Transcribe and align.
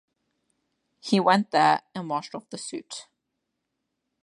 He 0.99 1.19
went 1.19 1.51
there, 1.51 1.83
and 1.93 2.09
washed 2.09 2.33
off 2.33 2.49
the 2.49 2.57
soot. 2.57 3.05